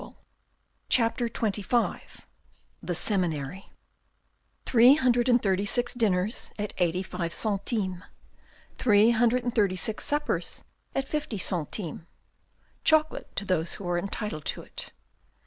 CHAPTER 0.89 1.29
XXV 1.29 2.21
THE 2.81 2.95
SEMINARY 2.95 3.71
Three 4.65 4.95
hundred 4.95 5.29
and 5.29 5.39
thirty 5.39 5.67
six 5.67 5.93
dinners 5.93 6.51
at 6.57 6.73
eighty 6.79 7.03
five 7.03 7.35
centimes. 7.35 8.01
Three 8.79 9.11
hundred 9.11 9.43
and 9.43 9.53
thirty 9.53 9.75
six 9.75 10.03
suppers 10.03 10.63
at 10.95 11.07
fifty 11.07 11.37
centimes. 11.37 12.01
Chocolate 12.83 13.35
to 13.35 13.45
those 13.45 13.75
who 13.75 13.87
are 13.87 13.99
entitled 13.99 14.45
to 14.45 14.63
it. 14.63 14.91